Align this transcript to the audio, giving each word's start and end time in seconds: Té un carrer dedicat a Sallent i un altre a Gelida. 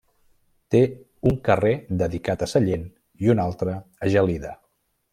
Té 0.75 0.79
un 1.31 1.37
carrer 1.49 1.73
dedicat 2.01 2.47
a 2.47 2.49
Sallent 2.55 2.89
i 3.27 3.33
un 3.37 3.45
altre 3.47 3.77
a 4.07 4.15
Gelida. 4.17 4.57